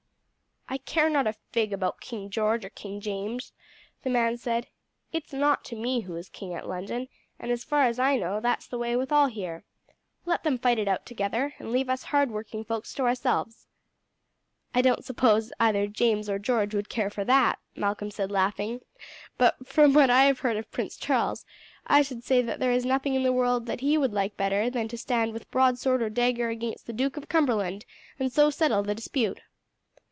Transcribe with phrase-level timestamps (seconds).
[0.71, 3.51] '""I care not a fig about King George or King James,"
[4.03, 4.67] the man said.
[5.11, 8.39] "It's nought to me who is king at London, and as far as I know
[8.39, 9.65] that's the way with all here.
[10.25, 13.67] Let them fight it out together, and leave us hard working folks to ourselves."
[14.73, 18.79] "I don't suppose either James or George would care for that," Malcolm said laughing;
[19.37, 21.43] "but from what I have heard of Prince Charles
[21.85, 24.69] I should say that there is nothing in the world that he would like better
[24.69, 27.83] than to stand with broadsword or dagger against the Duke of Cumberland,
[28.17, 29.41] and so settle the dispute."